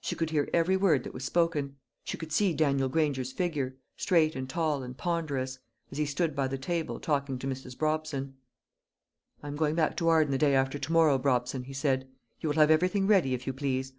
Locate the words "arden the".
10.08-10.38